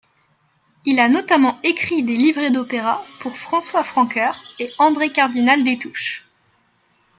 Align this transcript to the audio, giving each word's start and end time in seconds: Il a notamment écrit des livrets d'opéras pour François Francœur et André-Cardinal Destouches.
Il 0.83 0.97
a 0.99 1.07
notamment 1.09 1.59
écrit 1.61 2.01
des 2.01 2.15
livrets 2.15 2.49
d'opéras 2.49 3.03
pour 3.19 3.37
François 3.37 3.83
Francœur 3.83 4.35
et 4.57 4.65
André-Cardinal 4.79 5.63
Destouches. 5.63 6.25